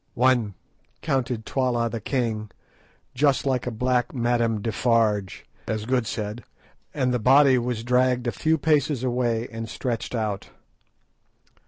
"One," 0.15 0.55
counted 1.03 1.45
Twala 1.45 1.87
the 1.87 2.01
king, 2.01 2.49
just 3.13 3.45
like 3.45 3.67
a 3.67 3.69
black 3.71 4.15
Madame 4.15 4.59
Defarge, 4.59 5.45
as 5.67 5.85
Good 5.85 6.07
said, 6.07 6.43
and 6.91 7.13
the 7.13 7.19
body 7.19 7.59
was 7.59 7.83
dragged 7.83 8.25
a 8.25 8.31
few 8.31 8.57
paces 8.57 9.03
away 9.03 9.47
and 9.51 9.69
stretched 9.69 10.15
out. 10.15 10.49